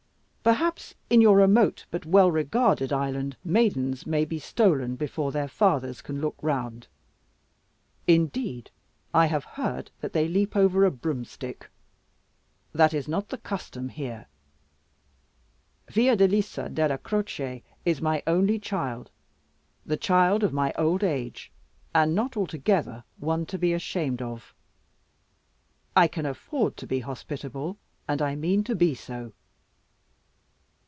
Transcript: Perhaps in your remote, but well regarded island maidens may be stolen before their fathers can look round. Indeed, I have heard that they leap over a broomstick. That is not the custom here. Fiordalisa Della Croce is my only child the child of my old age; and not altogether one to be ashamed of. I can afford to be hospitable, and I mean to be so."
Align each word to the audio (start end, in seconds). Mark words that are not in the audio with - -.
Perhaps 0.43 0.95
in 1.07 1.21
your 1.21 1.37
remote, 1.37 1.85
but 1.91 2.03
well 2.03 2.31
regarded 2.31 2.91
island 2.91 3.37
maidens 3.43 4.07
may 4.07 4.25
be 4.25 4.39
stolen 4.39 4.95
before 4.95 5.31
their 5.31 5.47
fathers 5.47 6.01
can 6.01 6.19
look 6.19 6.35
round. 6.41 6.87
Indeed, 8.07 8.71
I 9.13 9.27
have 9.27 9.43
heard 9.45 9.91
that 9.99 10.13
they 10.13 10.27
leap 10.27 10.55
over 10.55 10.83
a 10.83 10.89
broomstick. 10.89 11.69
That 12.73 12.91
is 12.91 13.07
not 13.07 13.29
the 13.29 13.37
custom 13.37 13.89
here. 13.89 14.25
Fiordalisa 15.91 16.69
Della 16.69 16.97
Croce 16.97 17.61
is 17.85 18.01
my 18.01 18.23
only 18.25 18.57
child 18.57 19.11
the 19.85 19.95
child 19.95 20.43
of 20.43 20.51
my 20.51 20.73
old 20.75 21.03
age; 21.03 21.51
and 21.93 22.15
not 22.15 22.35
altogether 22.35 23.03
one 23.19 23.45
to 23.45 23.59
be 23.59 23.73
ashamed 23.73 24.23
of. 24.23 24.55
I 25.95 26.07
can 26.07 26.25
afford 26.25 26.77
to 26.77 26.87
be 26.87 27.01
hospitable, 27.01 27.77
and 28.07 28.23
I 28.23 28.33
mean 28.33 28.63
to 28.63 28.73
be 28.75 28.95
so." 28.95 29.33